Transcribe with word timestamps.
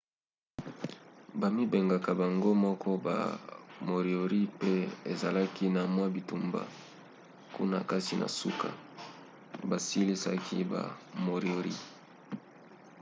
bamibengaka 1.39 2.11
bango 2.21 2.51
moko 2.65 2.89
ba 3.05 3.17
moriori 3.87 4.41
po 4.59 4.71
ezalaki 5.11 5.65
na 5.75 5.81
mwa 5.93 6.07
bitumba 6.15 6.61
kuna 7.55 7.79
kasi 7.89 8.13
na 8.21 8.27
suka 8.39 8.69
basilisaki 9.69 10.59
ba 10.71 10.83
moriori 11.25 11.75